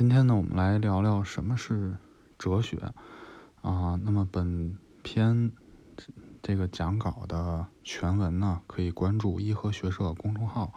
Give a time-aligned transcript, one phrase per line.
[0.00, 1.94] 今天呢，我们来聊聊什么是
[2.38, 2.78] 哲学
[3.60, 4.00] 啊。
[4.02, 5.52] 那么本篇
[6.42, 10.72] 这个讲稿的全文呢，可以关注颐和学社公众号，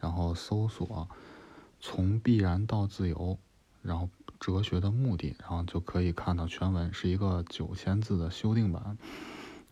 [0.00, 1.08] 然后搜索
[1.78, 3.38] “从必然到自由”，
[3.80, 4.08] 然后
[4.40, 8.98] 哲学的目的，然后就可以看到全文，是一个九千字的修订版。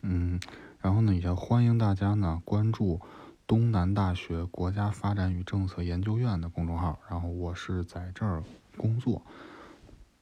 [0.02, 0.38] 嗯，
[0.78, 3.00] 然后呢，也欢迎大家呢关注
[3.48, 8.44] 东南大学国家发展与政策研究院的公众号，然后我是在这儿。
[8.76, 9.24] 工作，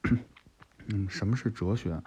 [0.87, 2.01] 嗯，什么是哲学？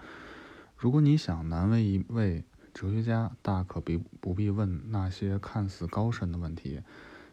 [0.77, 6.83] 如果你想难为一位哲学家，大可不不必问那些看似高深的问题，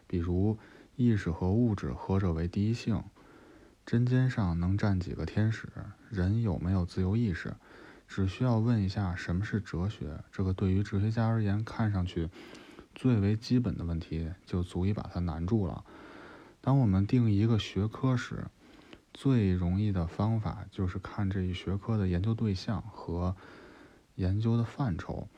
[0.06, 0.58] 比如
[0.96, 3.02] 意识和物质何者为第一性？
[3.84, 5.68] 针尖上能站几个天使？
[6.08, 7.54] 人有没有自由意识？
[8.06, 12.28] 只需要问一下什么是哲学，这个对于哲学家而言看上去
[12.94, 15.84] 最为基本的问题，就足以把他难住了。
[16.60, 18.46] 当我们定一个学科时，
[19.14, 23.36] 最容易的方法就是看这一学科的研究对象和
[24.14, 25.28] 研究的范畴。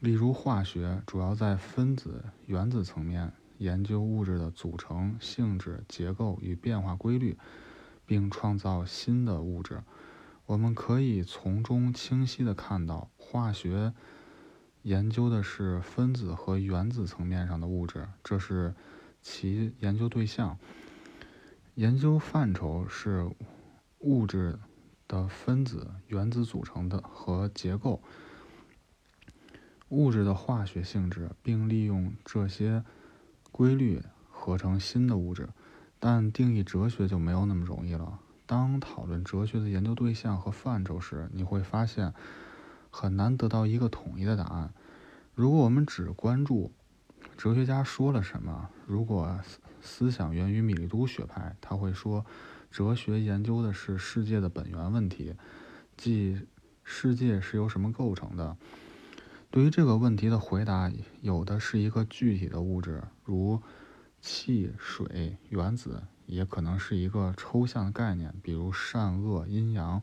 [0.00, 7.38] 例如，化学主要在分子、原子层面研究物质的组成、性质、结构与变化规律，
[8.04, 9.80] 并创造新的物质。
[10.46, 13.92] 我们可以从中清晰地看到，化学
[14.82, 18.74] 研究的是分子和原子层面上的物质，这是
[19.22, 20.58] 其研究对象。
[21.74, 23.30] 研究范畴是
[24.00, 24.58] 物质
[25.08, 28.02] 的分子、原子组成的和结构，
[29.88, 32.84] 物质的化学性质，并利用这些
[33.50, 35.48] 规律合成新的物质。
[35.98, 38.18] 但定义哲学就没有那么容易了。
[38.44, 42.12] 当讨论哲学的研究对象和范畴时，你会发现
[42.90, 44.74] 很难得到一个统一的答案。
[45.34, 46.72] 如果我们只关注
[47.42, 49.36] 哲学家说了什么，如果。
[49.84, 52.24] 思想源于米利都学派，他会说，
[52.70, 55.34] 哲学研究的是世界的本源问题，
[55.96, 56.46] 即
[56.84, 58.56] 世界是由什么构成的。
[59.50, 60.88] 对于这个问题的回答，
[61.20, 63.60] 有的是一个具体的物质，如
[64.20, 70.00] 气、水、原子，也可能是一个抽象的概念，比如善恶、阴阳。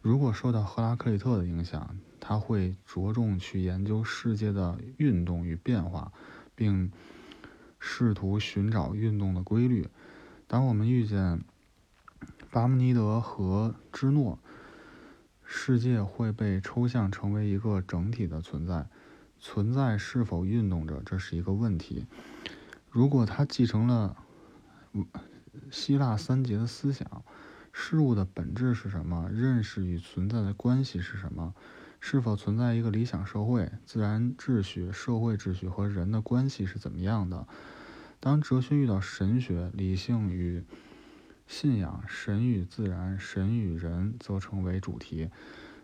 [0.00, 6.10] 如果受到赫拉克利特的影响，他会着重去研究世界的运动与变化，
[6.54, 6.92] 并。
[7.86, 9.88] 试图寻找运动的规律。
[10.46, 11.44] 当我们遇见
[12.50, 14.38] 巴门尼德和芝诺，
[15.44, 18.86] 世界会被抽象成为一个整体的存在。
[19.38, 22.06] 存在是否运动着，这是一个问题。
[22.88, 24.16] 如果他继承了
[25.70, 27.22] 希腊三杰的思想，
[27.70, 29.28] 事物的本质是什么？
[29.30, 31.54] 认识与存在的关系是什么？
[32.06, 33.72] 是否存在一个理想社会？
[33.86, 37.48] 自然秩序、社会秩序和人的关系是怎么样的？
[38.20, 40.62] 当哲学遇到神学、理性与
[41.46, 45.30] 信仰、神与自然、神与人，则成为主题。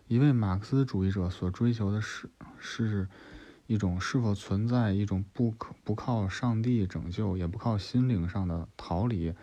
[0.07, 3.07] 一位马克思主义者所追求的是，是
[3.65, 9.33] 一种是否存在一种不可不靠上帝拯救，也不靠心灵上的逃离，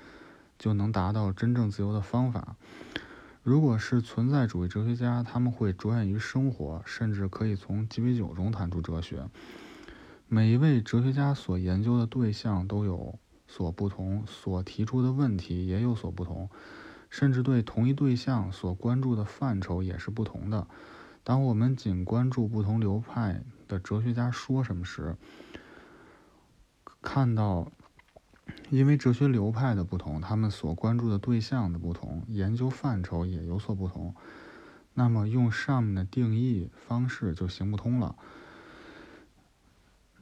[0.57, 2.55] 就能达到真正自由的方法。
[3.43, 9.27] 如果是存在主义哲学家，他们会着眼于生活，甚至可以从鸡尾酒中谈出哲学。
[10.27, 16.51] 每一位哲学家所研究的对象都有所不同，所提出的问题也有所不同，
[17.09, 20.67] 甚至对同一对象所关注的范畴也是不同的。
[21.25, 25.17] 当我们仅关注不同流派的哲学家说什么时，
[27.01, 27.73] 看到，
[28.71, 34.15] 因为哲学流派的不同，他们所关注的对象的不同，研究范畴也有所不同，
[34.95, 38.15] 那么用上面的定义方式就行不通了。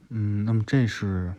[0.09, 1.33] 嗯，那么这是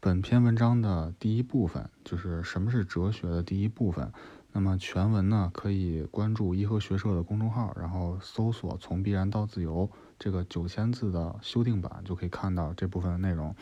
[0.00, 4.12] 本篇文章的第一部分，就是什么是哲学的第一部分。
[4.52, 13.54] 那么全文呢，可以关注颐和学社的公众号，然后搜索“从必然到自由”这个九千字的修订版，就可以看到这部分的内容。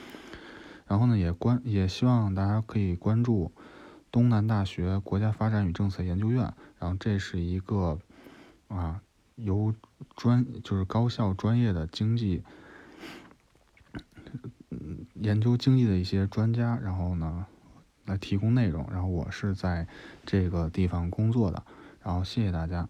[0.87, 3.53] 然后呢，也关也希望大家可以关注
[4.11, 7.99] 东南大学国家发展与政策研究院，然后这是一个
[8.69, 9.01] 啊
[9.37, 9.75] 由
[10.17, 12.43] 专就是高校专业的经济。
[15.15, 17.47] 研究经济的一些专家，然后呢，
[18.05, 19.87] 来提供内容，然后我是在
[20.27, 21.63] 这个地方工作的，
[22.03, 22.89] 然后谢谢大家。